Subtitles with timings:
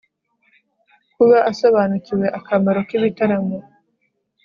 [1.15, 3.57] kuba asobanukiwe akamaro k'ibitaramo